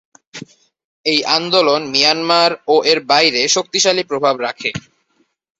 এই 1.05 1.19
আন্দোলন 1.37 1.81
মিয়ানমার 1.93 2.51
ও 2.67 2.75
এর 2.83 2.99
বাইরে 3.09 3.41
শক্তিশালী 3.55 4.03
প্রভাব 4.03 4.35
রাখে। 4.45 4.69